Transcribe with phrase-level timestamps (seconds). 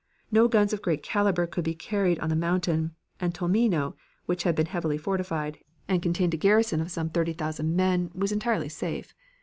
[0.31, 3.93] No guns of great caliber could be carried on the mountain, and Tolmino,
[4.25, 8.31] which had been heavily fortified, and contained a garrison of some thirty thousand men, was
[8.31, 9.13] entirely safe.